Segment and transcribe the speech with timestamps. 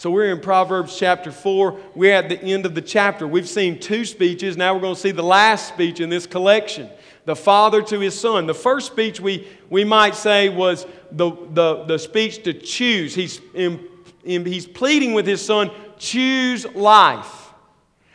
[0.00, 1.78] So we're in Proverbs chapter 4.
[1.94, 3.28] We're at the end of the chapter.
[3.28, 4.56] We've seen two speeches.
[4.56, 6.88] Now we're going to see the last speech in this collection
[7.26, 8.46] the father to his son.
[8.46, 13.14] The first speech we, we might say was the, the, the speech to choose.
[13.14, 13.86] He's, in,
[14.24, 17.52] in, he's pleading with his son, choose life.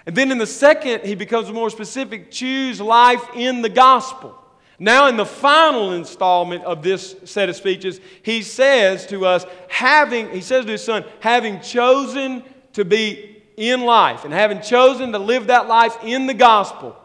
[0.08, 4.36] And then in the second, he becomes more specific choose life in the gospel.
[4.78, 10.30] Now, in the final installment of this set of speeches, he says to us, having,
[10.32, 12.44] he says to his son, having chosen
[12.74, 16.98] to be in life and having chosen to live that life in the gospel,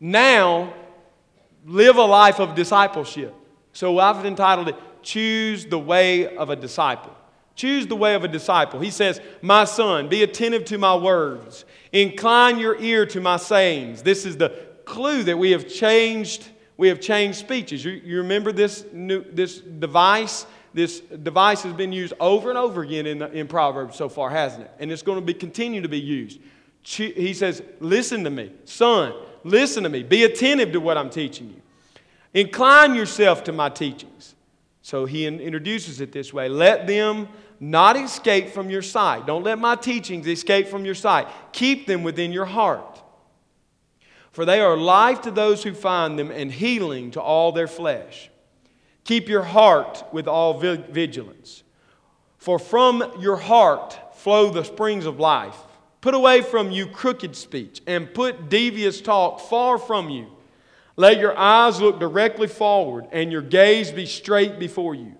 [0.00, 0.74] now
[1.64, 3.32] live a life of discipleship.
[3.72, 7.14] So I've entitled it, Choose the Way of a Disciple.
[7.56, 8.80] Choose the way of a disciple.
[8.80, 14.02] He says, My son, be attentive to my words, incline your ear to my sayings.
[14.02, 14.48] This is the
[14.84, 17.84] clue that we have changed we have changed speeches.
[17.84, 20.46] You, you remember this, new, this device?
[20.72, 24.30] This device has been used over and over again in, the, in Proverbs so far,
[24.30, 24.70] hasn't it?
[24.80, 26.40] And it's going to be, continue to be used.
[26.82, 30.02] He says, Listen to me, son, listen to me.
[30.02, 31.62] Be attentive to what I'm teaching you.
[32.34, 34.34] Incline yourself to my teachings.
[34.82, 37.28] So he introduces it this way Let them
[37.60, 39.26] not escape from your sight.
[39.26, 41.28] Don't let my teachings escape from your sight.
[41.52, 43.03] Keep them within your heart
[44.34, 48.30] for they are life to those who find them and healing to all their flesh.
[49.04, 51.62] Keep your heart with all vigilance,
[52.36, 55.56] for from your heart flow the springs of life.
[56.00, 60.26] Put away from you crooked speech and put devious talk far from you.
[60.96, 65.14] Let your eyes look directly forward and your gaze be straight before you.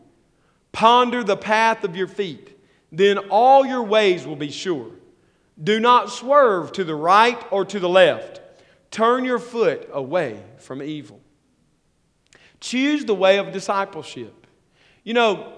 [0.72, 2.58] Ponder the path of your feet,
[2.90, 4.90] then all your ways will be sure.
[5.62, 8.40] Do not swerve to the right or to the left.
[8.94, 11.20] Turn your foot away from evil.
[12.60, 14.46] Choose the way of discipleship.
[15.02, 15.52] You know,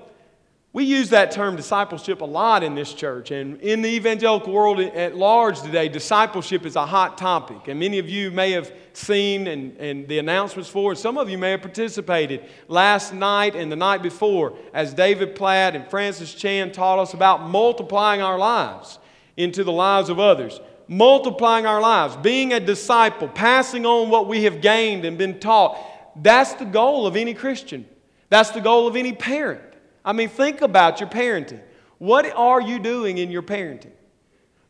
[0.73, 4.81] we use that term discipleship a lot in this church, and in the evangelical world
[4.81, 7.69] at large today, discipleship is a hot topic.
[7.69, 10.97] And many of you may have seen and, and the announcements for it.
[10.97, 15.77] Some of you may have participated last night and the night before as David Platt
[15.77, 18.98] and Francis Chan taught us about multiplying our lives
[19.36, 20.58] into the lives of others
[20.89, 25.79] multiplying our lives, being a disciple, passing on what we have gained and been taught.
[26.23, 27.86] That's the goal of any Christian.
[28.29, 29.63] That's the goal of any parent.
[30.05, 31.61] I mean, think about your parenting.
[31.98, 33.92] What are you doing in your parenting?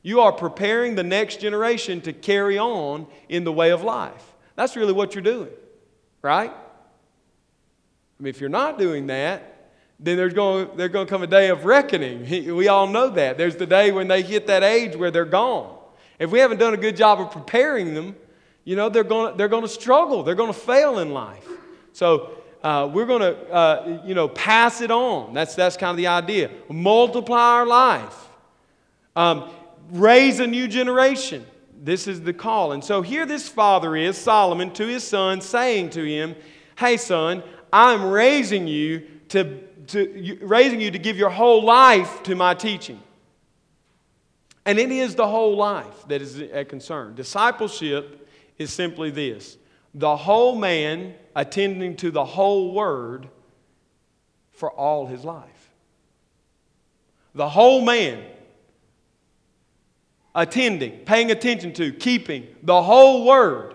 [0.03, 4.34] You are preparing the next generation to carry on in the way of life.
[4.54, 5.50] That's really what you're doing,
[6.22, 6.50] right?
[6.50, 11.27] I mean, if you're not doing that, then there's going, there's going to come a
[11.27, 12.25] day of reckoning.
[12.54, 13.37] We all know that.
[13.37, 15.75] There's the day when they hit that age where they're gone.
[16.19, 18.16] If we haven't done a good job of preparing them,
[18.65, 20.22] you know, they're going they're to struggle.
[20.22, 21.47] They're going to fail in life.
[21.93, 25.32] So uh, we're going to, uh, you know, pass it on.
[25.34, 26.50] That's, that's kind of the idea.
[26.69, 28.28] Multiply our life.
[29.15, 29.50] Um,
[29.91, 31.47] raise a new generation.
[31.81, 32.72] This is the call.
[32.72, 36.34] And so here this father is, Solomon, to his son, saying to him,
[36.77, 42.34] Hey, son, I'm raising you to, to raising you to give your whole life to
[42.34, 43.00] my teaching.
[44.66, 47.15] And it is the whole life that is a concern.
[47.15, 48.28] Discipleship
[48.59, 49.56] is simply this
[49.94, 53.28] the whole man attending to the whole word
[54.50, 55.71] for all his life.
[57.34, 58.22] The whole man
[60.34, 63.75] attending, paying attention to, keeping the whole word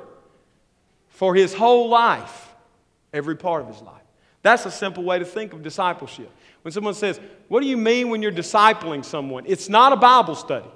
[1.08, 2.53] for his whole life,
[3.13, 4.02] every part of his life.
[4.44, 6.29] That's a simple way to think of discipleship.
[6.63, 9.46] When someone says, What do you mean when you're discipling someone?
[9.47, 10.69] It's not a Bible study.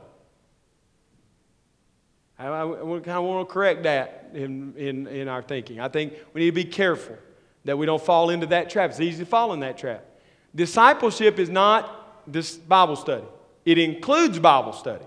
[2.37, 5.79] I, I, I kind of want to correct that in, in, in our thinking.
[5.79, 7.17] I think we need to be careful
[7.63, 8.91] that we don't fall into that trap.
[8.91, 10.05] It's easy to fall in that trap.
[10.53, 13.25] Discipleship is not this Bible study,
[13.65, 15.05] it includes Bible study,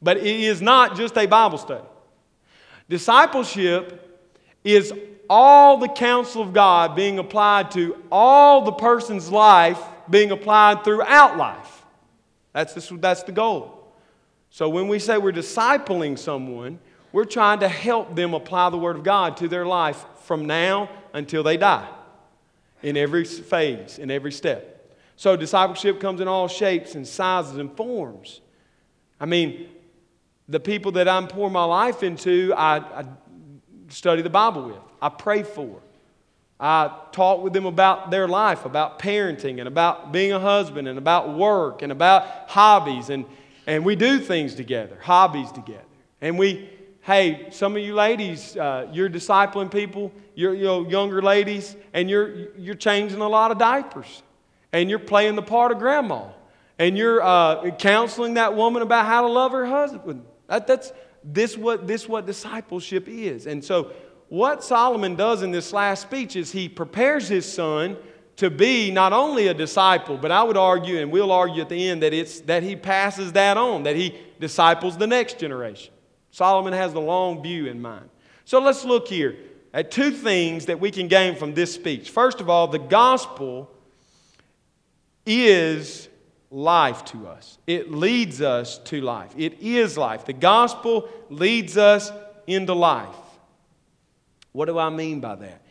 [0.00, 1.84] but it is not just a Bible study.
[2.88, 4.20] Discipleship
[4.64, 4.92] is
[5.30, 9.80] all the counsel of God being applied to all the person's life
[10.10, 11.84] being applied throughout life.
[12.52, 13.81] That's, this, that's the goal.
[14.52, 16.78] So when we say we're discipling someone,
[17.10, 20.90] we're trying to help them apply the Word of God to their life from now
[21.14, 21.88] until they die
[22.82, 24.94] in every phase, in every step.
[25.16, 28.42] So discipleship comes in all shapes and sizes and forms.
[29.18, 29.70] I mean,
[30.50, 33.04] the people that I'm pouring my life into, I, I
[33.88, 35.80] study the Bible with, I pray for.
[36.60, 40.98] I talk with them about their life, about parenting, and about being a husband, and
[40.98, 43.24] about work, and about hobbies, and
[43.66, 45.84] and we do things together, hobbies together.
[46.20, 46.70] And we,
[47.02, 52.08] hey, some of you ladies, uh, you're discipling people, you're you know, younger ladies, and
[52.08, 54.22] you're, you're changing a lot of diapers.
[54.72, 56.28] And you're playing the part of grandma.
[56.78, 60.24] and you're uh, counseling that woman about how to love her husband.
[60.48, 60.92] That, that's
[61.22, 63.46] this what this what discipleship is.
[63.46, 63.92] And so,
[64.28, 67.96] what Solomon does in this last speech is he prepares his son
[68.42, 71.88] to be not only a disciple, but I would argue, and we'll argue at the
[71.88, 75.94] end, that it's that he passes that on, that he disciples the next generation.
[76.32, 78.10] Solomon has the long view in mind.
[78.44, 79.36] So let's look here
[79.72, 82.10] at two things that we can gain from this speech.
[82.10, 83.70] First of all, the gospel
[85.24, 86.08] is
[86.50, 89.32] life to us, it leads us to life.
[89.36, 90.24] It is life.
[90.24, 92.10] The gospel leads us
[92.48, 93.14] into life.
[94.50, 95.61] What do I mean by that?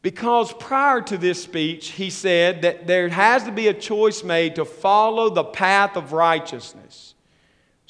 [0.00, 4.54] Because prior to this speech, he said that there has to be a choice made
[4.54, 7.14] to follow the path of righteousness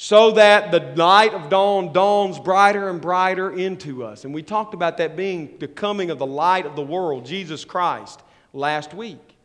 [0.01, 4.25] so that the light of dawn dawns brighter and brighter into us.
[4.25, 7.65] And we talked about that being the coming of the light of the world, Jesus
[7.65, 8.23] Christ,
[8.53, 9.37] last week.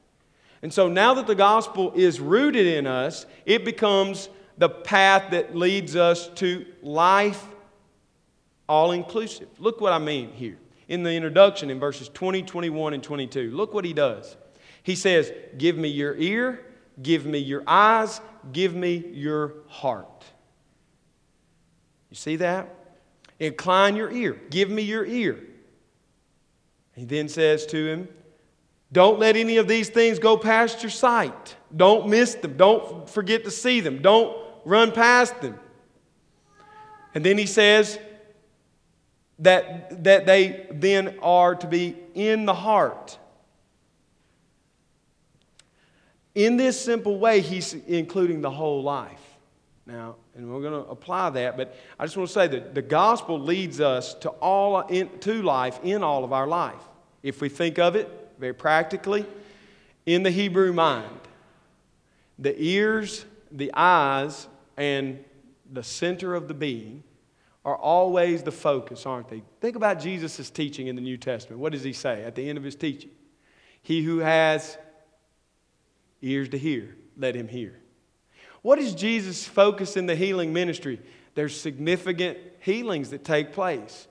[0.61, 5.55] And so now that the gospel is rooted in us, it becomes the path that
[5.55, 7.43] leads us to life
[8.69, 9.49] all inclusive.
[9.59, 10.59] Look what I mean here
[10.93, 13.49] in the introduction in verses 20, 21, and 22.
[13.49, 14.37] Look what he does.
[14.83, 16.63] He says, Give me your ear,
[17.01, 20.23] give me your eyes, give me your heart.
[22.11, 22.69] You see that?
[23.39, 24.39] Incline your ear.
[24.51, 25.43] Give me your ear.
[26.93, 28.07] He then says to him,
[28.91, 31.55] Don't let any of these things go past your sight.
[31.75, 32.55] Don't miss them.
[32.55, 34.03] Don't forget to see them.
[34.03, 35.57] Don't run past them.
[37.15, 37.97] And then he says
[39.39, 43.17] that, that they then are to be in the heart.
[46.35, 49.21] In this simple way, he's including the whole life.
[49.85, 52.81] Now, and we're going to apply that, but I just want to say that the
[52.81, 56.81] gospel leads us to, all, in, to life in all of our life.
[57.21, 58.09] If we think of it
[58.39, 59.25] very practically,
[60.05, 61.19] in the Hebrew mind,
[62.39, 64.47] the ears, the eyes,
[64.77, 65.23] and
[65.71, 67.03] the center of the being
[67.65, 69.41] are always the focus, aren't they?
[69.61, 71.61] Think about Jesus' teaching in the New Testament.
[71.61, 73.11] What does he say at the end of his teaching?
[73.81, 74.77] He who has
[76.21, 77.79] ears to hear, let him hear.
[78.61, 80.99] What is Jesus' focus in the healing ministry?
[81.35, 84.07] There's significant healings that take place.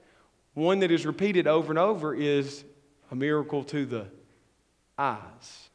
[0.54, 2.64] One that is repeated over and over is
[3.10, 4.06] a miracle to the
[4.98, 5.70] eyes,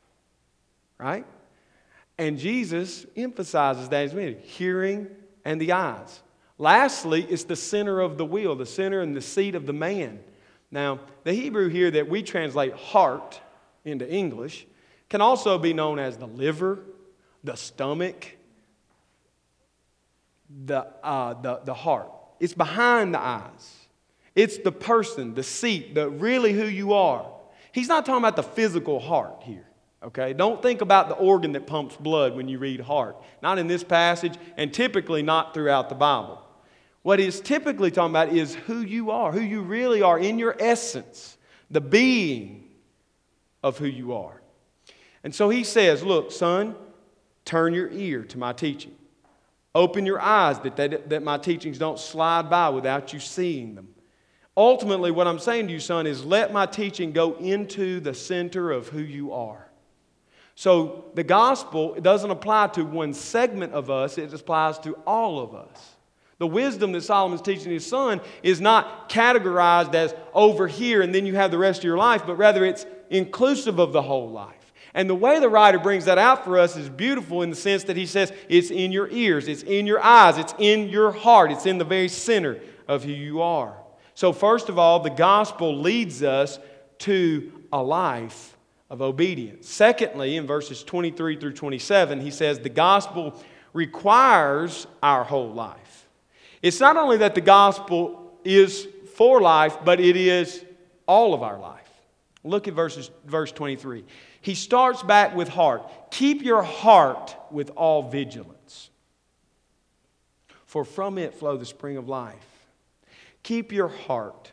[0.99, 1.25] right?
[2.17, 5.07] And Jesus emphasizes that as many hearing
[5.45, 6.21] and the eyes.
[6.59, 10.19] Lastly, it's the center of the wheel, the center and the seat of the man.
[10.71, 13.39] Now, the Hebrew here that we translate heart
[13.85, 14.65] into English
[15.09, 16.79] can also be known as the liver,
[17.43, 18.37] the stomach,
[20.65, 22.11] the, uh, the, the heart.
[22.39, 23.87] It's behind the eyes.
[24.35, 27.25] It's the person, the seat, the really who you are.
[27.71, 29.67] He's not talking about the physical heart here.
[30.03, 30.33] Okay?
[30.33, 33.17] Don't think about the organ that pumps blood when you read heart.
[33.41, 36.43] Not in this passage, and typically not throughout the Bible.
[37.07, 40.57] What he's typically talking about is who you are, who you really are in your
[40.59, 41.37] essence,
[41.71, 42.67] the being
[43.63, 44.41] of who you are.
[45.23, 46.75] And so he says, Look, son,
[47.45, 48.93] turn your ear to my teaching.
[49.73, 53.87] Open your eyes that, that, that my teachings don't slide by without you seeing them.
[54.57, 58.69] Ultimately, what I'm saying to you, son, is let my teaching go into the center
[58.69, 59.69] of who you are.
[60.55, 65.55] So the gospel doesn't apply to one segment of us, it applies to all of
[65.55, 65.93] us.
[66.39, 71.25] The wisdom that Solomon's teaching his son is not categorized as over here and then
[71.25, 74.53] you have the rest of your life, but rather it's inclusive of the whole life.
[74.93, 77.83] And the way the writer brings that out for us is beautiful in the sense
[77.85, 81.51] that he says it's in your ears, it's in your eyes, it's in your heart,
[81.51, 83.77] it's in the very center of who you are.
[84.15, 86.57] So, first of all, the gospel leads us
[86.99, 88.57] to a life
[88.89, 89.69] of obedience.
[89.69, 93.39] Secondly, in verses 23 through 27, he says the gospel
[93.73, 95.86] requires our whole life.
[96.61, 100.63] It's not only that the gospel is for life, but it is
[101.07, 101.81] all of our life.
[102.43, 104.03] Look at verses, verse 23.
[104.41, 106.11] He starts back with heart.
[106.11, 108.89] Keep your heart with all vigilance,
[110.65, 112.35] for from it flow the spring of life.
[113.43, 114.51] Keep your heart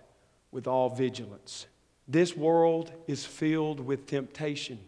[0.51, 1.67] with all vigilance.
[2.07, 4.79] This world is filled with temptation.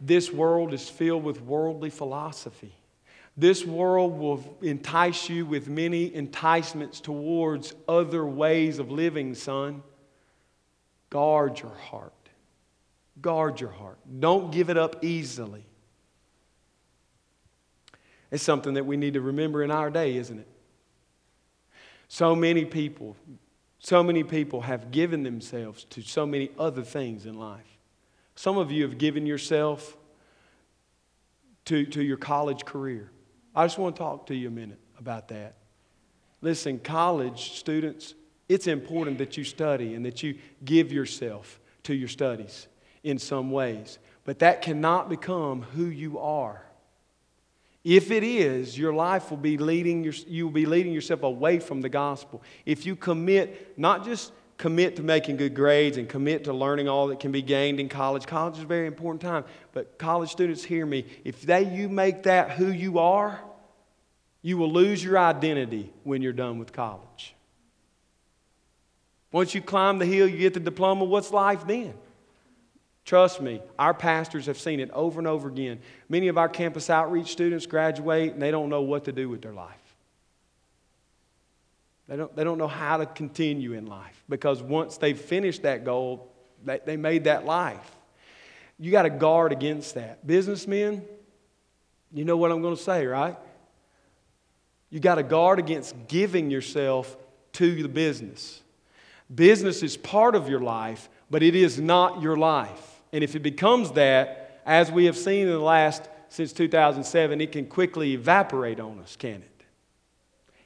[0.00, 2.77] This world is filled with worldly philosophy.
[3.38, 9.84] This world will entice you with many enticements towards other ways of living, son.
[11.08, 12.12] Guard your heart.
[13.20, 13.98] Guard your heart.
[14.18, 15.64] Don't give it up easily.
[18.32, 20.48] It's something that we need to remember in our day, isn't it?
[22.08, 23.14] So many people,
[23.78, 27.78] so many people have given themselves to so many other things in life.
[28.34, 29.96] Some of you have given yourself
[31.66, 33.12] to, to your college career.
[33.58, 35.56] I just want to talk to you a minute about that.
[36.42, 38.14] Listen, college students,
[38.48, 42.68] it's important that you study and that you give yourself to your studies
[43.02, 43.98] in some ways.
[44.22, 46.62] But that cannot become who you are.
[47.82, 51.58] If it is, your life will be leading your, you will be leading yourself away
[51.58, 52.44] from the gospel.
[52.64, 57.06] If you commit, not just commit to making good grades and commit to learning all
[57.06, 58.26] that can be gained in college.
[58.26, 59.44] College is a very important time.
[59.72, 61.06] But college students, hear me.
[61.24, 63.40] If they, you make that who you are,
[64.42, 67.34] you will lose your identity when you're done with college.
[69.30, 71.94] Once you climb the hill, you get the diploma, what's life then?
[73.04, 75.80] Trust me, our pastors have seen it over and over again.
[76.08, 79.40] Many of our campus outreach students graduate and they don't know what to do with
[79.40, 79.87] their life.
[82.08, 85.84] They don't, they don't know how to continue in life because once they've finished that
[85.84, 86.32] goal,
[86.64, 87.96] they, they made that life.
[88.78, 90.26] You got to guard against that.
[90.26, 91.04] Businessmen,
[92.12, 93.36] you know what I'm going to say, right?
[94.90, 97.16] You got to guard against giving yourself
[97.54, 98.62] to the business.
[99.34, 103.02] Business is part of your life, but it is not your life.
[103.12, 107.52] And if it becomes that, as we have seen in the last, since 2007, it
[107.52, 109.57] can quickly evaporate on us, can it?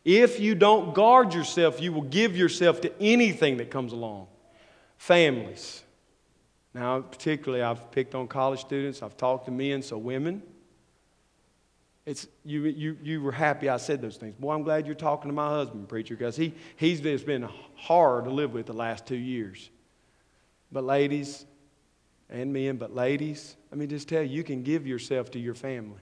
[0.04, 4.26] If you don't guard yourself, you will give yourself to anything that comes along.
[4.97, 5.82] Families.
[6.75, 10.42] Now, particularly, I've picked on college students, I've talked to men, so women.
[12.04, 14.35] It's, you, you, you were happy I said those things.
[14.35, 18.25] Boy, I'm glad you're talking to my husband, preacher, because he, he's just been hard
[18.25, 19.71] to live with the last two years.
[20.73, 21.47] But, ladies,
[22.28, 25.54] and men, but ladies, let me just tell you, you can give yourself to your
[25.54, 26.00] family.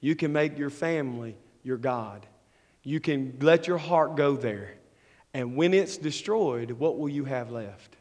[0.00, 2.26] You can make your family your God.
[2.82, 4.74] You can let your heart go there.
[5.34, 7.96] And when it's destroyed, what will you have left?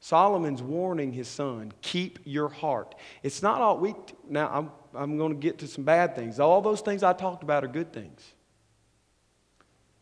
[0.00, 2.94] Solomon's warning his son, keep your heart.
[3.22, 3.94] It's not all we,
[4.28, 6.40] now I'm, I'm going to get to some bad things.
[6.40, 8.22] All those things I talked about are good things.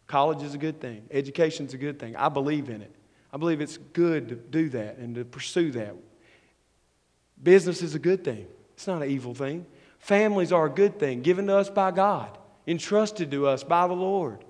[0.06, 2.16] College is a good thing, education's a good thing.
[2.16, 2.94] I believe in it.
[3.32, 5.94] I believe it's good to do that and to pursue that.
[7.42, 9.66] Business is a good thing, it's not an evil thing.
[9.98, 13.94] Families are a good thing, given to us by God, entrusted to us by the
[13.94, 14.44] Lord.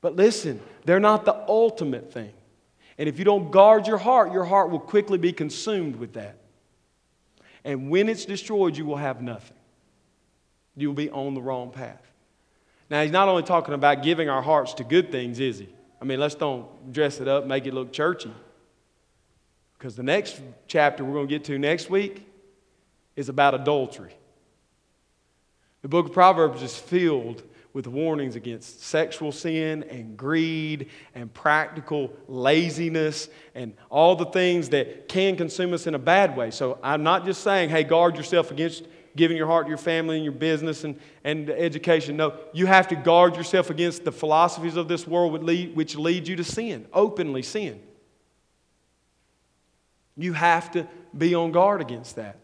[0.00, 2.32] But listen, they're not the ultimate thing.
[2.96, 6.36] And if you don't guard your heart, your heart will quickly be consumed with that.
[7.64, 9.56] And when it's destroyed, you will have nothing.
[10.76, 12.00] You will be on the wrong path.
[12.88, 15.68] Now, he's not only talking about giving our hearts to good things, is he?
[16.00, 18.32] I mean, let's don't dress it up, make it look churchy.
[19.76, 22.26] Because the next chapter we're going to get to next week
[23.16, 24.14] is about adultery.
[25.82, 32.12] The book of Proverbs is filled with warnings against sexual sin and greed and practical
[32.26, 36.50] laziness and all the things that can consume us in a bad way.
[36.50, 40.16] So I'm not just saying, hey, guard yourself against giving your heart to your family
[40.16, 42.16] and your business and, and education.
[42.16, 46.36] No, you have to guard yourself against the philosophies of this world which lead you
[46.36, 47.80] to sin, openly sin.
[50.16, 52.38] You have to be on guard against that.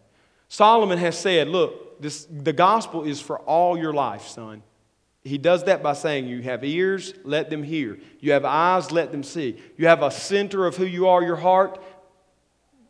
[0.49, 4.63] Solomon has said, Look, this, the gospel is for all your life, son.
[5.25, 7.99] He does that by saying, You have ears, let them hear.
[8.21, 9.57] You have eyes, let them see.
[9.77, 11.83] You have a center of who you are, your heart,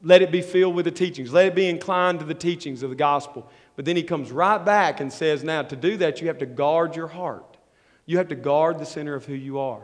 [0.02, 1.32] let it be filled with the teachings.
[1.32, 3.50] Let it be inclined to the teachings of the gospel.
[3.75, 6.46] But then he comes right back and says, Now, to do that, you have to
[6.46, 7.56] guard your heart.
[8.04, 9.82] You have to guard the center of who you are.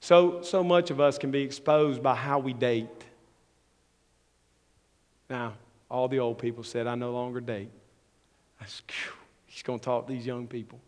[0.00, 2.88] So, so much of us can be exposed by how we date.
[5.28, 5.54] Now,
[5.90, 7.70] all the old people said, I no longer date.
[9.46, 10.80] He's going to talk to these young people.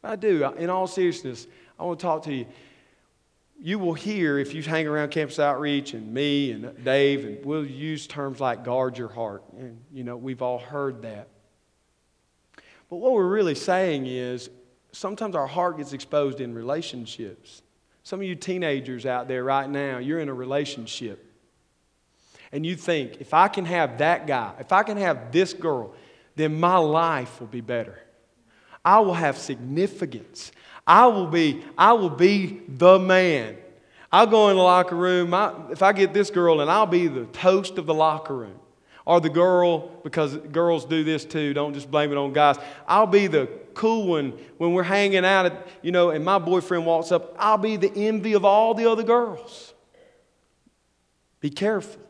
[0.00, 0.44] But I do.
[0.54, 1.46] In all seriousness,
[1.78, 2.46] I want to talk to you.
[3.60, 7.64] You will hear, if you hang around Campus Outreach and me and Dave, and we'll
[7.64, 9.44] use terms like guard your heart.
[9.56, 11.28] And, you know, we've all heard that.
[12.90, 14.50] But what we're really saying is
[14.90, 17.62] sometimes our heart gets exposed in relationships.
[18.02, 21.24] Some of you teenagers out there right now, you're in a relationship
[22.50, 25.94] and you think, if I can have that guy, if I can have this girl,
[26.36, 27.98] then my life will be better.
[28.84, 30.52] I will have significance.
[30.86, 33.56] I will be, I will be the man.
[34.10, 35.32] I'll go in the locker room.
[35.32, 38.58] I, if I get this girl, and I'll be the toast of the locker room.
[39.04, 42.56] Or the girl, because girls do this too, don't just blame it on guys.
[42.86, 46.86] I'll be the cool one when we're hanging out, at, you know, and my boyfriend
[46.86, 47.34] walks up.
[47.38, 49.74] I'll be the envy of all the other girls.
[51.40, 52.00] Be careful.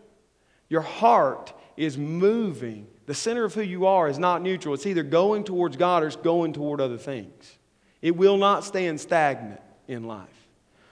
[0.69, 2.87] Your heart is moving.
[3.06, 4.75] The center of who you are is not neutral.
[4.75, 7.59] It's either going towards God or it's going toward other things.
[8.00, 10.28] It will not stand stagnant in life.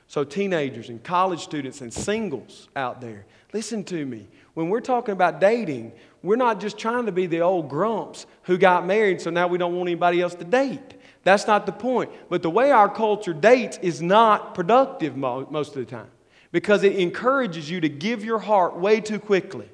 [0.09, 4.27] So, teenagers and college students and singles out there, listen to me.
[4.55, 8.59] When we're talking about dating, we're not just trying to be the old grumps who
[8.59, 10.95] got married, so now we don't want anybody else to date.
[11.23, 12.11] That's not the point.
[12.29, 16.11] But the way our culture dates is not productive most of the time
[16.51, 19.69] because it encourages you to give your heart way too quickly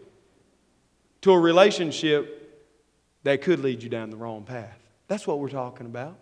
[1.26, 2.70] to a relationship
[3.24, 4.78] that could lead you down the wrong path.
[5.08, 6.16] That's what we're talking about.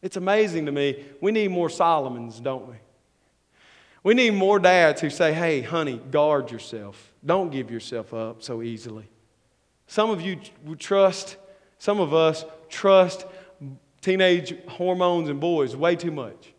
[0.00, 1.04] It's amazing to me.
[1.20, 2.76] We need more Solomons, don't we?
[4.04, 7.12] We need more dads who say, hey, honey, guard yourself.
[7.26, 9.08] Don't give yourself up so easily.
[9.88, 10.38] Some of you
[10.78, 11.36] trust,
[11.78, 13.26] some of us trust
[14.02, 16.54] teenage hormones and boys way too much.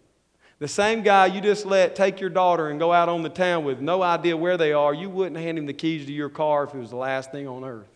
[0.64, 3.66] The same guy you just let take your daughter and go out on the town
[3.66, 6.64] with no idea where they are, you wouldn't hand him the keys to your car
[6.64, 7.90] if it was the last thing on earth.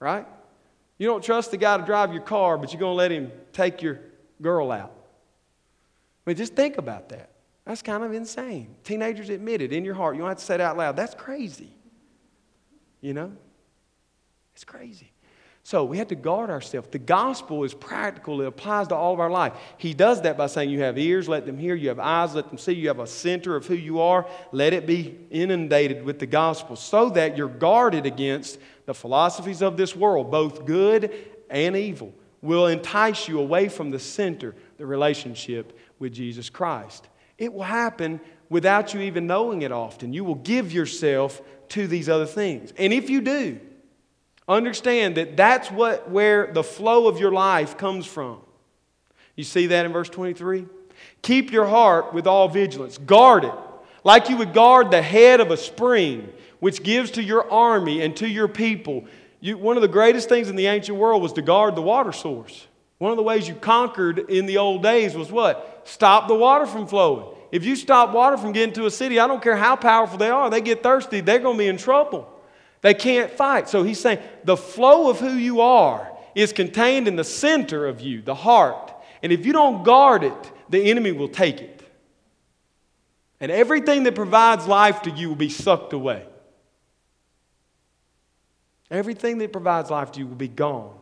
[0.00, 0.26] Right?
[0.98, 3.30] You don't trust the guy to drive your car, but you're going to let him
[3.52, 4.00] take your
[4.42, 4.90] girl out.
[6.26, 7.30] I mean, just think about that.
[7.64, 8.74] That's kind of insane.
[8.82, 10.16] Teenagers admit it in your heart.
[10.16, 10.96] You don't have to say it out loud.
[10.96, 11.70] That's crazy.
[13.00, 13.30] You know?
[14.56, 15.12] It's crazy.
[15.66, 16.88] So we have to guard ourselves.
[16.90, 19.54] The gospel is practical, it applies to all of our life.
[19.78, 21.74] He does that by saying, You have ears, let them hear.
[21.74, 22.72] You have eyes, let them see.
[22.72, 24.28] You have a center of who you are.
[24.52, 29.78] Let it be inundated with the gospel so that you're guarded against the philosophies of
[29.78, 31.10] this world, both good
[31.48, 37.08] and evil, will entice you away from the center, the relationship with Jesus Christ.
[37.38, 40.12] It will happen without you even knowing it often.
[40.12, 41.40] You will give yourself
[41.70, 42.74] to these other things.
[42.76, 43.58] And if you do,
[44.48, 48.40] understand that that's what where the flow of your life comes from.
[49.36, 50.66] You see that in verse 23?
[51.22, 52.98] Keep your heart with all vigilance.
[52.98, 53.54] Guard it
[54.04, 58.14] like you would guard the head of a spring, which gives to your army and
[58.18, 59.06] to your people.
[59.40, 62.12] You, one of the greatest things in the ancient world was to guard the water
[62.12, 62.66] source.
[62.98, 65.82] One of the ways you conquered in the old days was what?
[65.84, 67.34] Stop the water from flowing.
[67.50, 70.30] If you stop water from getting to a city, I don't care how powerful they
[70.30, 72.30] are, they get thirsty, they're going to be in trouble.
[72.84, 73.66] They can't fight.
[73.70, 78.02] So he's saying the flow of who you are is contained in the center of
[78.02, 78.92] you, the heart.
[79.22, 81.80] And if you don't guard it, the enemy will take it.
[83.40, 86.26] And everything that provides life to you will be sucked away.
[88.90, 90.94] Everything that provides life to you will be gone.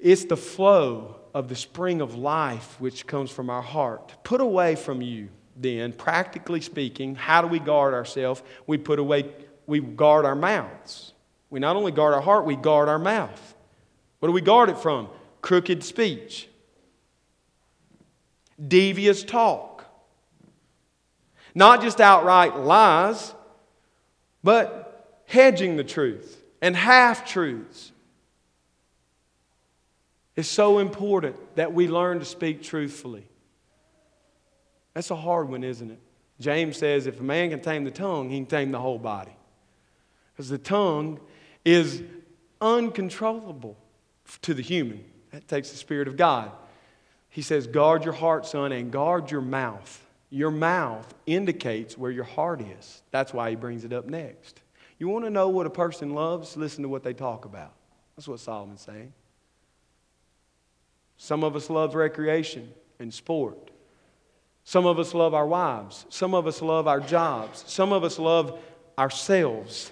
[0.00, 4.16] It's the flow of the spring of life which comes from our heart.
[4.24, 8.42] Put away from you, then, practically speaking, how do we guard ourselves?
[8.66, 9.32] We put away,
[9.68, 11.12] we guard our mouths.
[11.50, 13.54] We not only guard our heart, we guard our mouth.
[14.18, 15.08] What do we guard it from?
[15.42, 16.48] Crooked speech,
[18.66, 19.86] devious talk,
[21.54, 23.32] not just outright lies,
[24.42, 27.92] but hedging the truth and half truths
[30.38, 33.24] it's so important that we learn to speak truthfully.
[34.94, 35.98] That's a hard one, isn't it?
[36.38, 39.32] James says if a man can tame the tongue, he can tame the whole body.
[40.38, 41.18] Because the tongue
[41.64, 42.00] is
[42.60, 43.76] uncontrollable
[44.42, 45.04] to the human.
[45.32, 46.52] That takes the Spirit of God.
[47.28, 50.06] He says, guard your heart, son, and guard your mouth.
[50.30, 53.02] Your mouth indicates where your heart is.
[53.10, 54.62] That's why he brings it up next.
[55.00, 56.56] You want to know what a person loves?
[56.56, 57.72] Listen to what they talk about.
[58.16, 59.12] That's what Solomon's saying.
[61.16, 63.72] Some of us love recreation and sport.
[64.62, 66.06] Some of us love our wives.
[66.10, 67.64] Some of us love our jobs.
[67.66, 68.56] Some of us love
[68.96, 69.90] ourselves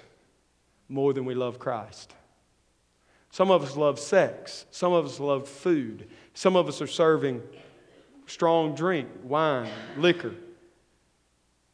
[0.89, 2.15] more than we love Christ.
[3.31, 4.67] Some of us love sex.
[4.71, 6.09] Some of us love food.
[6.35, 7.43] Some of us are serving
[8.27, 10.35] strong drink, wine, liquor.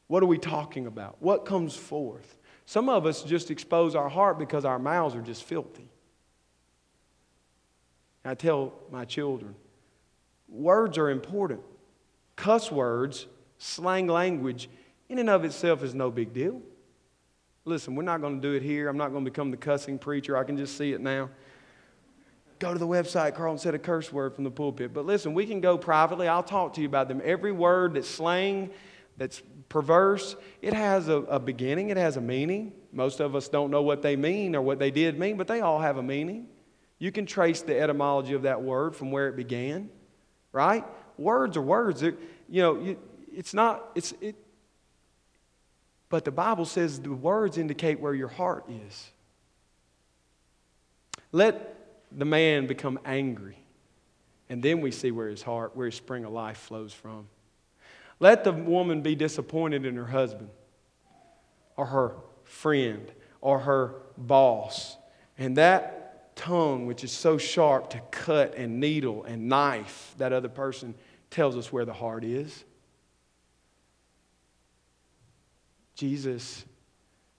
[0.09, 1.17] What are we talking about?
[1.21, 2.37] What comes forth?
[2.67, 5.89] Some of us just expose our heart because our mouths are just filthy.
[8.25, 9.55] I tell my children
[10.49, 11.61] words are important.
[12.37, 13.27] Cuss words,
[13.59, 14.69] slang language,
[15.09, 16.61] in and of itself is no big deal.
[17.65, 18.89] Listen, we're not going to do it here.
[18.89, 20.37] I'm not going to become the cussing preacher.
[20.37, 21.31] I can just see it now.
[22.59, 24.93] Go to the website, Carl, and said a curse word from the pulpit.
[24.93, 26.29] But listen, we can go privately.
[26.29, 27.21] I'll talk to you about them.
[27.25, 28.71] Every word that's slang,
[29.17, 32.73] that's perverse, it has a, a beginning, it has a meaning.
[32.93, 35.61] Most of us don't know what they mean or what they did mean, but they
[35.61, 36.47] all have a meaning.
[36.99, 39.89] You can trace the etymology of that word from where it began,
[40.53, 40.85] right?
[41.17, 42.01] Words are words.
[42.01, 42.15] They're,
[42.49, 42.97] you know,
[43.35, 44.37] it's not, it's, it,
[46.13, 49.11] but the Bible says the words indicate where your heart is.
[51.33, 51.75] Let
[52.13, 53.57] the man become angry,
[54.51, 57.29] and then we see where his heart, where his spring of life flows from.
[58.21, 60.51] Let the woman be disappointed in her husband,
[61.79, 64.99] or her friend, or her boss,
[65.39, 70.51] and that tongue, which is so sharp to cut and needle and knife that other
[70.51, 70.95] person,
[71.31, 72.65] tells us where the heart is.
[76.03, 76.65] Jesus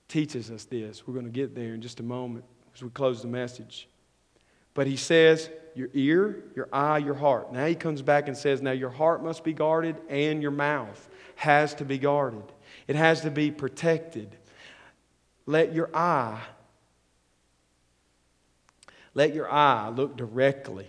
[0.08, 1.06] teaches us this.
[1.06, 3.90] We're going to get there in just a moment as we close the message.
[4.74, 7.52] But he says, your ear, your eye, your heart.
[7.52, 11.10] Now he comes back and says, now your heart must be guarded and your mouth
[11.36, 12.46] has to be guarded.
[12.88, 14.34] It has to be protected.
[15.46, 16.40] Let your eye
[19.14, 20.88] let your eye look directly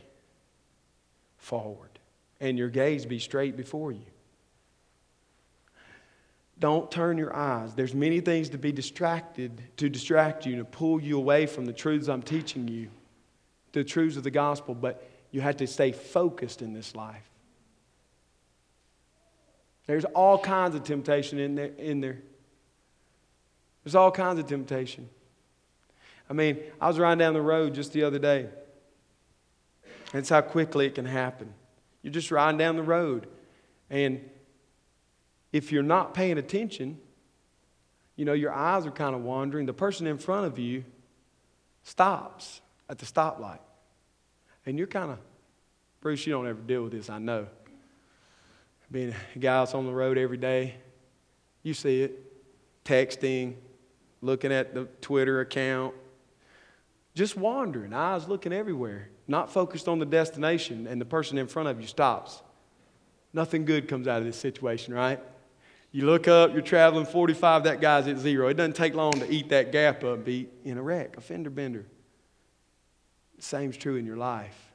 [1.39, 1.91] forward
[2.39, 4.13] and your gaze be straight before you.
[6.59, 7.75] Don't turn your eyes.
[7.75, 11.73] There's many things to be distracted, to distract you, to pull you away from the
[11.73, 12.90] truths I'm teaching you,
[13.73, 17.29] the truths of the gospel, but you have to stay focused in this life.
[19.87, 21.71] There's all kinds of temptation in there.
[21.77, 22.23] In there.
[23.83, 25.11] There's all kinds of temptation.
[26.31, 28.49] I mean, I was riding down the road just the other day.
[30.12, 31.53] That's how quickly it can happen.
[32.01, 33.27] You're just riding down the road,
[33.90, 34.21] and
[35.55, 36.99] if you're not paying attention,
[38.17, 39.67] you know, your eyes are kind of wandering.
[39.67, 40.85] The person in front of you
[41.85, 43.61] stops at the stoplight.
[44.67, 45.19] And you're kind of,
[46.01, 47.47] Bruce, you don't ever deal with this, I know.
[48.90, 50.75] Being a guy that's on the road every day,
[51.62, 52.21] you see it.
[52.85, 53.55] Texting,
[54.23, 55.95] looking at the Twitter account,
[57.14, 61.69] just wandering, eyes looking everywhere, not focused on the destination, and the person in front
[61.69, 62.43] of you stops.
[63.33, 65.21] Nothing good comes out of this situation, right?
[65.94, 68.48] You look up, you're traveling 45, that guy's at zero.
[68.48, 71.20] It doesn't take long to eat that gap up and be in a wreck, a
[71.20, 71.87] fender bender.
[73.38, 74.72] Same's true in your life.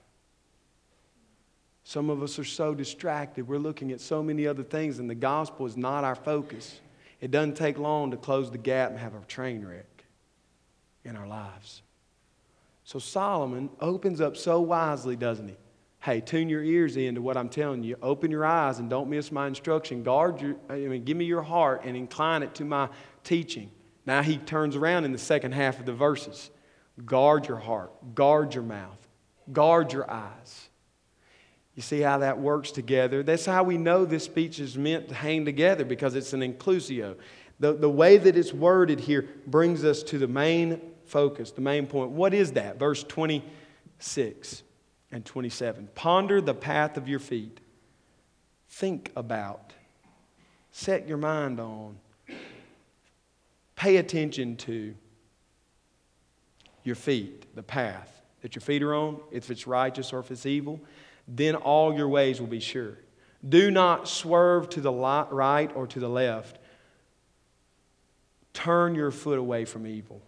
[1.83, 3.49] Some of us are so distracted.
[3.49, 6.79] We're looking at so many other things, and the gospel is not our focus.
[7.19, 10.05] It doesn't take long to close the gap and have a train wreck
[11.03, 11.81] in our lives.
[12.85, 15.57] So Solomon opens up so wisely, doesn't he?
[16.01, 17.97] Hey, tune your ears in to what I'm telling you.
[18.01, 20.01] Open your eyes and don't miss my instruction.
[20.01, 22.87] Guard your, I mean, give me your heart and incline it to my
[23.23, 23.69] teaching.
[24.05, 26.51] Now he turns around in the second half of the verses.
[27.05, 28.97] Guard your heart, guard your mouth,
[29.51, 30.69] guard your eyes.
[31.75, 33.21] You see how that works together?
[33.21, 37.15] That's how we know this speech is meant to hang together because it's an inclusio.
[37.59, 41.87] The, the way that it's worded here brings us to the main focus, the main
[41.87, 42.11] point.
[42.11, 42.79] What is that?
[42.79, 44.63] Verse 26
[45.11, 45.89] and 27.
[45.95, 47.59] Ponder the path of your feet.
[48.69, 49.73] Think about.
[50.71, 51.97] Set your mind on.
[53.75, 54.93] Pay attention to
[56.83, 60.45] your feet, the path that your feet are on, if it's righteous or if it's
[60.45, 60.79] evil,
[61.27, 62.97] then all your ways will be sure.
[63.47, 66.57] Do not swerve to the right or to the left.
[68.53, 70.21] Turn your foot away from evil.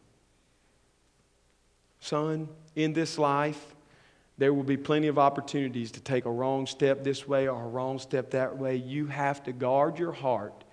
[2.00, 3.76] Son, in this life,
[4.42, 7.68] there will be plenty of opportunities to take a wrong step this way or a
[7.68, 8.76] wrong step that way.
[8.76, 10.64] You have to guard your heart,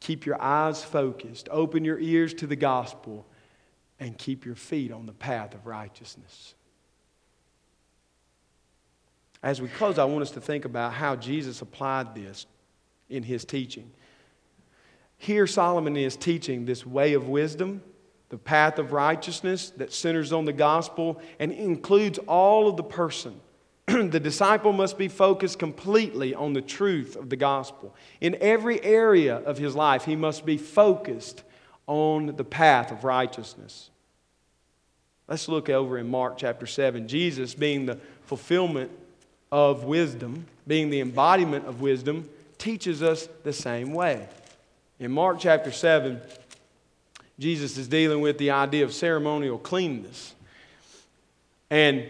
[0.00, 3.24] keep your eyes focused, open your ears to the gospel,
[3.98, 6.54] and keep your feet on the path of righteousness.
[9.42, 12.44] As we close, I want us to think about how Jesus applied this
[13.08, 13.90] in his teaching.
[15.16, 17.80] Here, Solomon is teaching this way of wisdom
[18.28, 23.40] the path of righteousness that centers on the gospel and includes all of the person.
[23.86, 27.94] the disciple must be focused completely on the truth of the gospel.
[28.20, 31.44] In every area of his life, he must be focused
[31.86, 33.90] on the path of righteousness.
[35.28, 37.06] Let's look over in Mark chapter 7.
[37.06, 38.90] Jesus, being the fulfillment
[39.52, 44.28] of wisdom, being the embodiment of wisdom, teaches us the same way.
[44.98, 46.20] In Mark chapter 7,
[47.38, 50.34] Jesus is dealing with the idea of ceremonial cleanness.
[51.70, 52.04] And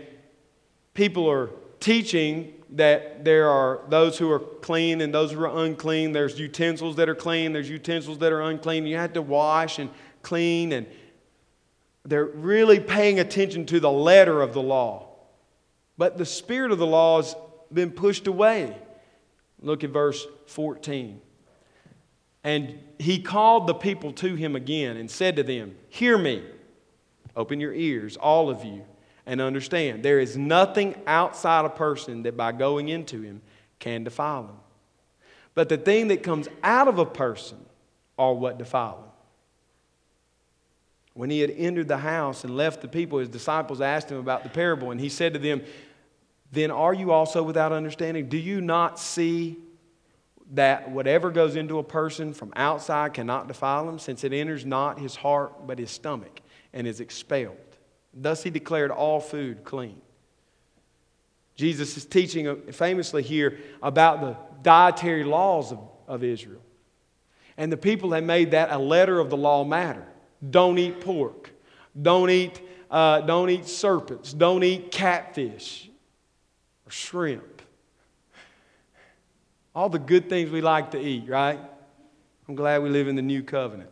[0.94, 6.12] people are teaching that there are those who are clean and those who are unclean.
[6.12, 8.86] There's utensils that are clean, there's utensils that are unclean.
[8.86, 9.90] You have to wash and
[10.22, 10.86] clean, and
[12.04, 15.08] they're really paying attention to the letter of the law.
[15.98, 17.34] But the spirit of the law has
[17.72, 18.76] been pushed away.
[19.60, 21.20] Look at verse 14.
[22.46, 26.44] And he called the people to him again and said to them, Hear me,
[27.34, 28.84] open your ears, all of you,
[29.26, 30.04] and understand.
[30.04, 33.42] There is nothing outside a person that by going into him
[33.80, 34.54] can defile him.
[35.56, 37.58] But the thing that comes out of a person
[38.16, 39.10] are what defile him.
[41.14, 44.44] When he had entered the house and left the people, his disciples asked him about
[44.44, 45.64] the parable, and he said to them,
[46.52, 48.28] Then are you also without understanding?
[48.28, 49.56] Do you not see
[50.52, 54.98] that whatever goes into a person from outside cannot defile him, since it enters not
[54.98, 56.40] his heart but his stomach
[56.72, 57.56] and is expelled.
[58.14, 60.00] Thus he declared all food clean.
[61.56, 66.60] Jesus is teaching famously here about the dietary laws of, of Israel.
[67.56, 70.06] And the people had made that a letter of the law matter.
[70.48, 71.50] Don't eat pork.
[72.00, 74.34] Don't eat, uh, don't eat serpents.
[74.34, 75.88] Don't eat catfish
[76.86, 77.55] or shrimp.
[79.76, 81.60] All the good things we like to eat, right?
[82.48, 83.90] I'm glad we live in the new covenant.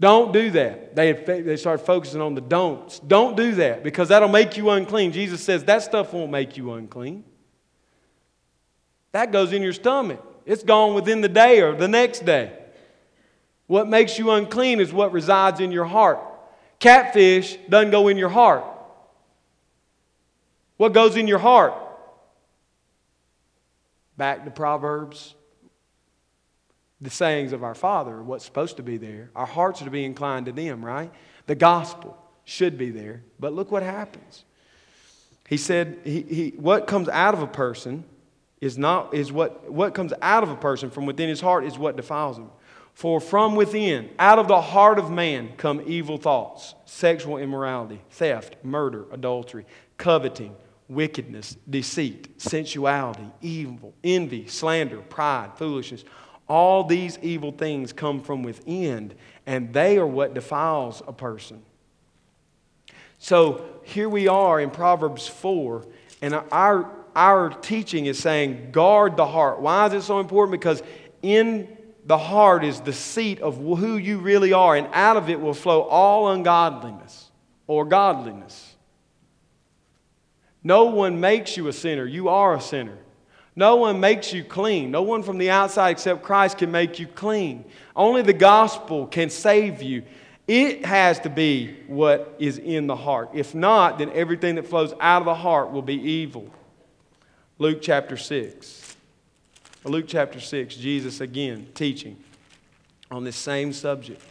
[0.00, 0.96] Don't do that.
[0.96, 2.98] They, they start focusing on the don'ts.
[2.98, 5.12] Don't do that because that'll make you unclean.
[5.12, 7.22] Jesus says that stuff won't make you unclean.
[9.12, 10.20] That goes in your stomach.
[10.44, 12.52] It's gone within the day or the next day.
[13.68, 16.18] What makes you unclean is what resides in your heart.
[16.80, 18.64] Catfish doesn't go in your heart.
[20.78, 21.74] What goes in your heart?
[24.16, 25.34] Back to Proverbs.
[27.00, 29.30] The sayings of our Father what's supposed to be there.
[29.34, 31.12] Our hearts are to be inclined to them, right?
[31.46, 33.22] The gospel should be there.
[33.40, 34.44] But look what happens.
[35.48, 38.04] He said, he, he, What comes out of a person
[38.60, 41.76] is not is what what comes out of a person from within his heart is
[41.76, 42.48] what defiles him.
[42.94, 48.56] For from within, out of the heart of man, come evil thoughts, sexual immorality, theft,
[48.62, 50.54] murder, adultery, coveting,
[50.92, 56.04] wickedness, deceit, sensuality, evil, envy, slander, pride, foolishness.
[56.48, 59.14] All these evil things come from within,
[59.46, 61.62] and they are what defiles a person.
[63.18, 65.86] So here we are in Proverbs 4,
[66.20, 69.60] and our our teaching is saying guard the heart.
[69.60, 70.52] Why is it so important?
[70.52, 70.82] Because
[71.20, 75.40] in the heart is the seat of who you really are, and out of it
[75.40, 77.30] will flow all ungodliness
[77.66, 78.71] or godliness.
[80.64, 82.98] No one makes you a sinner, you are a sinner.
[83.54, 84.90] No one makes you clean.
[84.90, 87.64] No one from the outside except Christ can make you clean.
[87.94, 90.04] Only the gospel can save you.
[90.48, 93.30] It has to be what is in the heart.
[93.34, 96.50] If not, then everything that flows out of the heart will be evil.
[97.58, 98.96] Luke chapter 6.
[99.84, 102.16] Luke chapter 6, Jesus again teaching
[103.10, 104.22] on this same subject.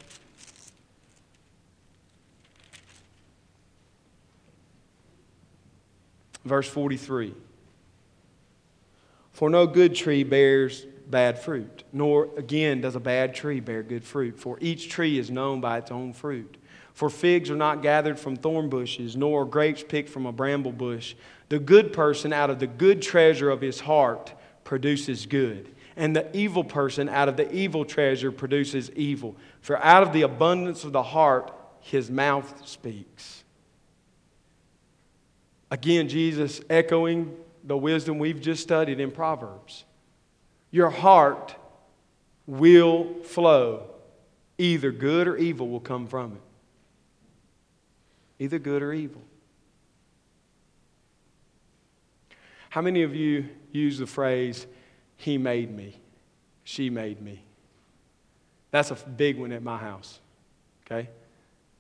[6.46, 7.34] Verse 43
[9.32, 14.04] For no good tree bears bad fruit, nor again does a bad tree bear good
[14.04, 16.58] fruit, for each tree is known by its own fruit.
[16.94, 21.16] For figs are not gathered from thorn bushes, nor grapes picked from a bramble bush.
[21.50, 26.36] The good person out of the good treasure of his heart produces good, and the
[26.36, 29.36] evil person out of the evil treasure produces evil.
[29.62, 33.41] For out of the abundance of the heart, his mouth speaks.
[35.72, 39.86] Again, Jesus echoing the wisdom we've just studied in Proverbs.
[40.70, 41.56] Your heart
[42.46, 43.88] will flow.
[44.58, 46.42] Either good or evil will come from it.
[48.44, 49.22] Either good or evil.
[52.70, 54.68] How many of you use the phrase,
[55.16, 55.98] He made me,
[56.64, 57.44] she made me?
[58.72, 60.20] That's a big one at my house,
[60.86, 61.10] okay?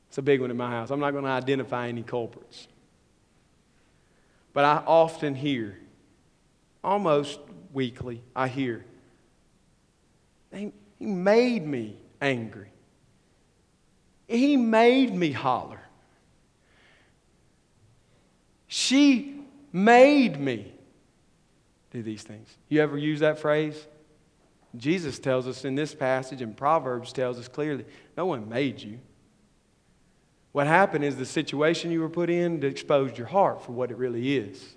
[0.09, 0.91] It's a big one at my house.
[0.91, 2.67] I'm not going to identify any culprits.
[4.53, 5.77] But I often hear,
[6.83, 7.39] almost
[7.71, 8.85] weekly, I hear,
[10.51, 12.71] He made me angry.
[14.27, 15.81] He made me holler.
[18.67, 19.41] She
[19.73, 20.73] made me
[21.91, 22.47] do these things.
[22.69, 23.87] You ever use that phrase?
[24.77, 27.85] Jesus tells us in this passage, and Proverbs tells us clearly
[28.15, 28.99] no one made you.
[30.51, 33.97] What happened is the situation you were put in exposed your heart for what it
[33.97, 34.75] really is.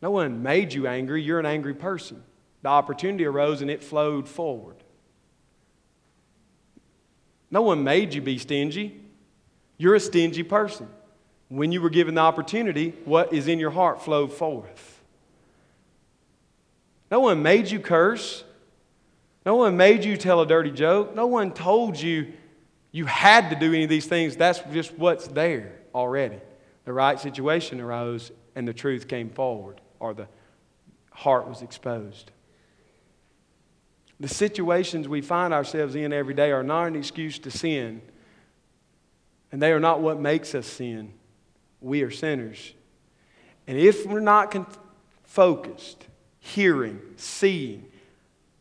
[0.00, 2.22] No one made you angry, you're an angry person.
[2.62, 4.76] The opportunity arose and it flowed forward.
[7.50, 9.00] No one made you be stingy.
[9.78, 10.88] You're a stingy person.
[11.48, 15.00] When you were given the opportunity, what is in your heart flowed forth.
[17.10, 18.42] No one made you curse.
[19.44, 21.14] No one made you tell a dirty joke.
[21.14, 22.32] No one told you
[22.96, 24.36] you had to do any of these things.
[24.36, 26.38] That's just what's there already.
[26.86, 30.28] The right situation arose and the truth came forward, or the
[31.10, 32.30] heart was exposed.
[34.18, 38.00] The situations we find ourselves in every day are not an excuse to sin,
[39.52, 41.12] and they are not what makes us sin.
[41.82, 42.72] We are sinners.
[43.66, 44.66] And if we're not con-
[45.22, 46.06] focused,
[46.40, 47.88] hearing, seeing,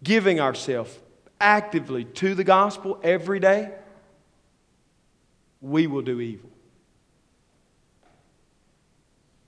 [0.04, 1.00] giving ourselves
[1.40, 3.72] actively to the gospel every day,
[5.66, 6.50] we will do evil.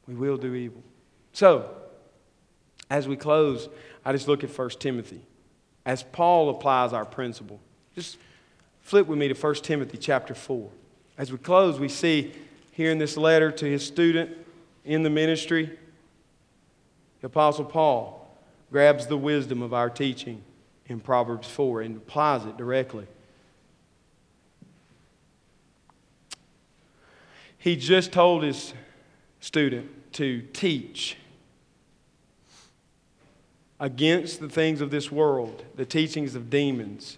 [0.08, 0.82] We will do evil.
[1.32, 1.70] So,
[2.90, 3.70] as we close,
[4.04, 5.22] I just look at 1 Timothy.
[5.86, 7.60] As Paul applies our principle,
[7.94, 8.18] just
[8.82, 10.70] flip with me to 1 Timothy chapter 4.
[11.18, 12.34] As we close, we see
[12.72, 14.32] here in this letter to his student
[14.86, 15.78] in the ministry,
[17.22, 18.28] the Apostle Paul
[18.72, 20.42] grabs the wisdom of our teaching
[20.88, 23.06] in Proverbs 4 and applies it directly.
[27.68, 28.74] He just told his
[29.42, 31.18] student to teach
[33.78, 37.18] against the things of this world, the teachings of demons,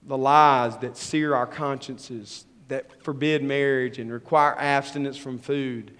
[0.00, 5.90] the lies that sear our consciences, that forbid marriage and require abstinence from food.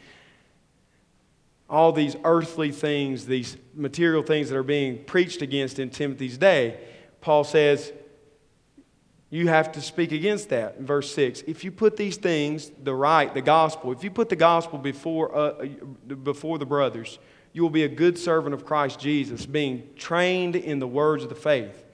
[1.68, 6.78] All these earthly things, these material things that are being preached against in Timothy's day,
[7.20, 7.92] Paul says,
[9.34, 10.76] you have to speak against that.
[10.78, 14.28] In verse 6 if you put these things the right the gospel if you put
[14.28, 15.66] the gospel before, uh,
[16.22, 17.18] before the brothers
[17.52, 21.28] you will be a good servant of christ jesus being trained in the words of
[21.28, 21.84] the faith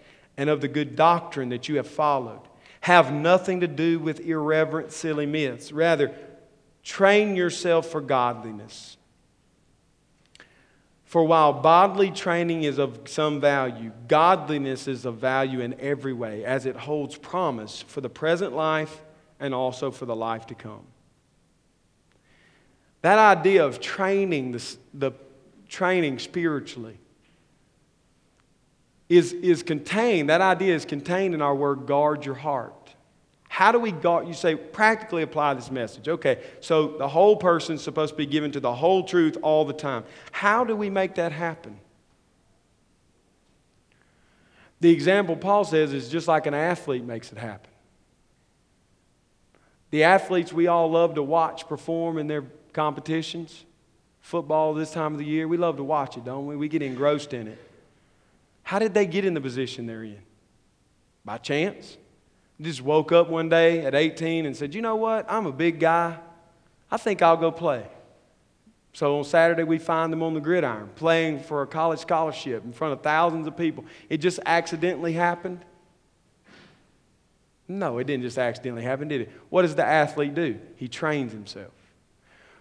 [0.40, 2.40] and of the good doctrine that you have followed.
[2.80, 5.70] Have nothing to do with irreverent silly myths.
[5.70, 6.14] Rather
[6.82, 8.96] train yourself for godliness
[11.10, 16.44] for while bodily training is of some value, godliness is of value in every way,
[16.44, 19.02] as it holds promise for the present life
[19.40, 20.84] and also for the life to come.
[23.02, 25.10] That idea of training, the, the
[25.68, 26.96] training spiritually,
[29.08, 32.79] is, is contained, that idea is contained in our word, guard your heart.
[33.52, 34.28] How do we guard?
[34.28, 36.08] You say, practically apply this message.
[36.08, 39.72] Okay, so the whole person's supposed to be given to the whole truth all the
[39.72, 40.04] time.
[40.30, 41.80] How do we make that happen?
[44.78, 47.72] The example Paul says is just like an athlete makes it happen.
[49.90, 53.64] The athletes we all love to watch perform in their competitions,
[54.20, 56.54] football this time of the year, we love to watch it, don't we?
[56.54, 57.58] We get engrossed in it.
[58.62, 60.22] How did they get in the position they're in?
[61.24, 61.96] By chance?
[62.60, 65.26] Just woke up one day at 18 and said, You know what?
[65.30, 66.18] I'm a big guy.
[66.90, 67.86] I think I'll go play.
[68.92, 72.72] So on Saturday, we find them on the gridiron playing for a college scholarship in
[72.72, 73.84] front of thousands of people.
[74.08, 75.64] It just accidentally happened?
[77.68, 79.32] No, it didn't just accidentally happen, did it?
[79.48, 80.58] What does the athlete do?
[80.74, 81.72] He trains himself.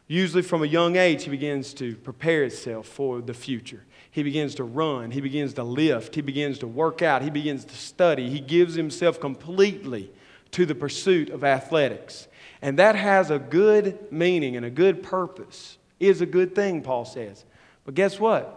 [0.08, 3.84] Usually, from a young age, he begins to prepare himself for the future.
[4.12, 5.12] He begins to run.
[5.12, 6.16] He begins to lift.
[6.16, 7.22] He begins to work out.
[7.22, 8.30] He begins to study.
[8.30, 10.12] He gives himself completely
[10.52, 12.28] to the pursuit of athletics.
[12.62, 17.06] And that has a good meaning and a good purpose, is a good thing, Paul
[17.06, 17.46] says.
[17.86, 18.56] But guess what?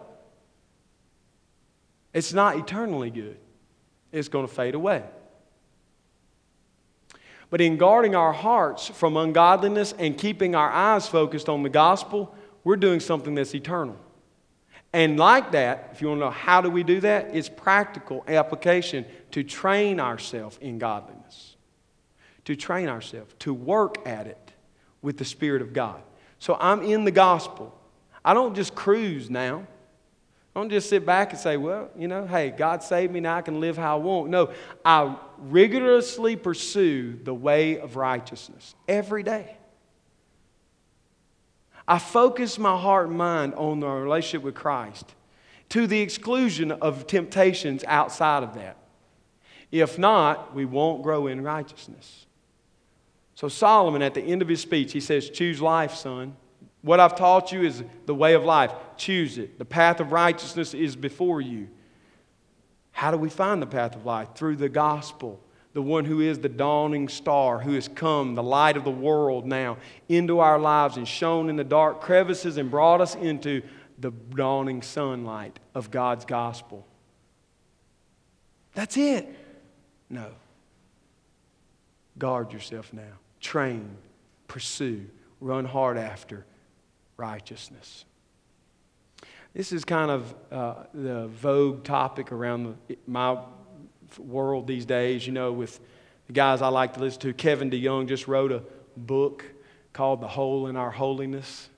[2.12, 3.38] It's not eternally good,
[4.10, 5.04] it's going to fade away.
[7.50, 12.34] But in guarding our hearts from ungodliness and keeping our eyes focused on the gospel,
[12.64, 13.96] we're doing something that's eternal.
[14.92, 18.24] And like that, if you want to know how do we do that, it's practical
[18.28, 21.56] application to train ourselves in godliness.
[22.46, 24.52] To train ourselves, to work at it
[25.00, 26.02] with the Spirit of God.
[26.38, 27.78] So I'm in the gospel.
[28.24, 29.66] I don't just cruise now.
[30.54, 33.36] I don't just sit back and say, well, you know, hey, God saved me, now
[33.36, 34.28] I can live how I want.
[34.28, 34.52] No,
[34.84, 39.56] I rigorously pursue the way of righteousness every day.
[41.86, 45.14] I focus my heart and mind on the relationship with Christ
[45.70, 48.76] to the exclusion of temptations outside of that.
[49.70, 52.26] If not, we won't grow in righteousness.
[53.34, 56.36] So, Solomon, at the end of his speech, he says, Choose life, son.
[56.82, 58.72] What I've taught you is the way of life.
[58.96, 59.58] Choose it.
[59.58, 61.68] The path of righteousness is before you.
[62.90, 64.28] How do we find the path of life?
[64.34, 65.40] Through the gospel,
[65.72, 69.46] the one who is the dawning star, who has come, the light of the world
[69.46, 73.62] now, into our lives and shone in the dark crevices and brought us into
[73.98, 76.86] the dawning sunlight of God's gospel.
[78.74, 79.28] That's it.
[80.10, 80.30] No.
[82.18, 83.18] Guard yourself now.
[83.40, 83.96] Train,
[84.48, 85.06] pursue,
[85.40, 86.44] run hard after
[87.16, 88.04] righteousness.
[89.54, 93.38] This is kind of uh, the vogue topic around the, my
[94.18, 95.80] world these days, you know, with
[96.26, 97.32] the guys I like to listen to.
[97.32, 98.62] Kevin DeYoung just wrote a
[98.96, 99.44] book
[99.92, 101.68] called The Hole in Our Holiness.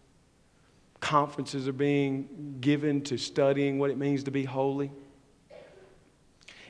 [1.01, 4.91] Conferences are being given to studying what it means to be holy.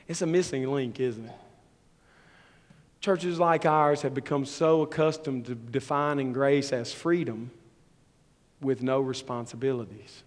[0.07, 1.31] It's a missing link, isn't it?
[2.99, 7.51] Churches like ours have become so accustomed to defining grace as freedom
[8.61, 10.23] with no responsibilities.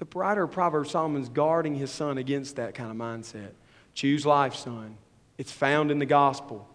[0.00, 3.50] The writer of Proverbs, Solomon's guarding his son against that kind of mindset.
[3.92, 4.96] Choose life, son.
[5.36, 6.66] It's found in the gospel.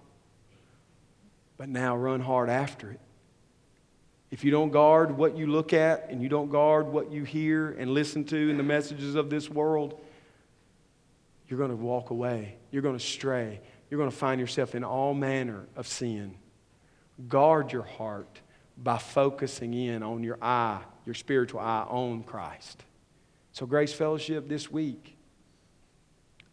[1.57, 2.99] But now run hard after it.
[4.29, 7.71] If you don't guard what you look at and you don't guard what you hear
[7.71, 9.99] and listen to in the messages of this world,
[11.47, 12.57] you're going to walk away.
[12.69, 13.59] You're going to stray.
[13.89, 16.35] You're going to find yourself in all manner of sin.
[17.27, 18.41] Guard your heart
[18.77, 22.84] by focusing in on your eye, your spiritual eye on Christ.
[23.55, 25.15] So, Grace Fellowship this week,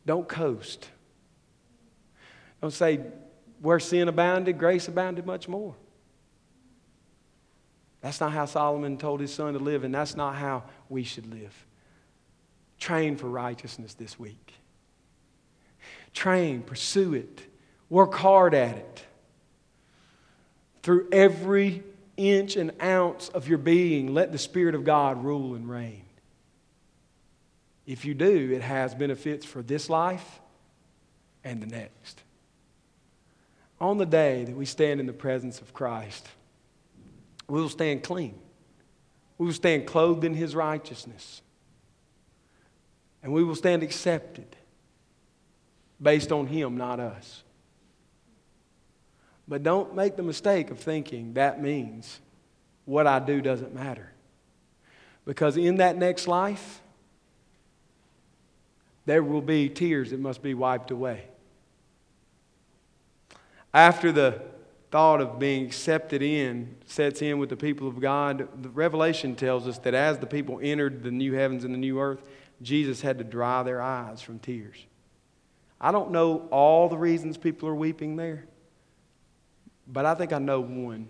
[0.06, 0.88] don't coast.
[2.60, 3.00] Don't say,
[3.60, 5.74] where sin abounded, grace abounded much more.
[8.02, 11.26] That's not how Solomon told his son to live, and that's not how we should
[11.26, 11.66] live.
[12.78, 14.52] Train for righteousness this week.
[16.14, 17.42] Train, pursue it,
[17.90, 19.04] work hard at it.
[20.84, 21.82] Through every
[22.16, 26.01] inch and ounce of your being, let the Spirit of God rule and reign.
[27.86, 30.40] If you do, it has benefits for this life
[31.44, 32.22] and the next.
[33.80, 36.28] On the day that we stand in the presence of Christ,
[37.48, 38.38] we will stand clean.
[39.38, 41.42] We will stand clothed in His righteousness.
[43.22, 44.56] And we will stand accepted
[46.00, 47.42] based on Him, not us.
[49.48, 52.20] But don't make the mistake of thinking that means
[52.84, 54.12] what I do doesn't matter.
[55.24, 56.81] Because in that next life,
[59.06, 61.24] there will be tears that must be wiped away.
[63.74, 64.42] After the
[64.90, 69.66] thought of being accepted in sets in with the people of God, the Revelation tells
[69.66, 72.28] us that as the people entered the new heavens and the new earth,
[72.60, 74.76] Jesus had to dry their eyes from tears.
[75.80, 78.44] I don't know all the reasons people are weeping there,
[79.88, 81.08] but I think I know one.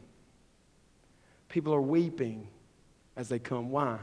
[1.48, 2.46] People are weeping
[3.16, 3.70] as they come.
[3.70, 3.98] Why?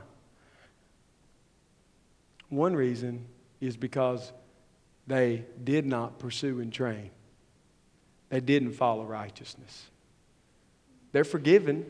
[2.50, 3.26] One reason
[3.62, 4.32] is because
[5.08, 7.10] they did not pursue and train.
[8.30, 9.88] They didn't follow righteousness.
[11.12, 11.86] They're forgiven.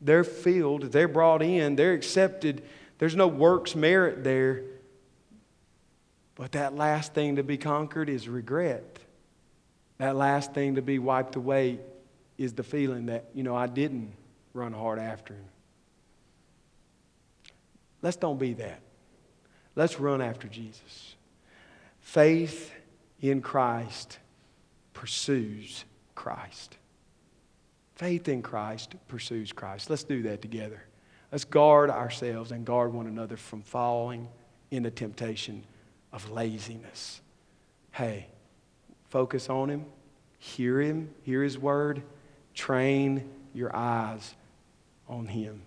[0.00, 0.82] They're filled.
[0.92, 1.76] They're brought in.
[1.76, 2.62] They're accepted.
[2.98, 4.64] There's no works merit there.
[6.34, 8.98] But that last thing to be conquered is regret.
[9.98, 11.78] That last thing to be wiped away
[12.36, 14.12] is the feeling that, you know, I didn't
[14.52, 15.44] run hard after him.
[18.02, 18.80] Let's don't be that.
[19.76, 21.14] Let's run after Jesus.
[22.00, 22.72] Faith
[23.20, 24.18] in Christ
[24.94, 26.78] pursues Christ.
[27.94, 29.90] Faith in Christ pursues Christ.
[29.90, 30.82] Let's do that together.
[31.30, 34.28] Let's guard ourselves and guard one another from falling
[34.70, 35.64] into temptation
[36.12, 37.20] of laziness.
[37.90, 38.28] Hey,
[39.08, 39.86] focus on Him,
[40.38, 42.02] hear Him, hear His word,
[42.54, 44.34] train your eyes
[45.08, 45.62] on Him.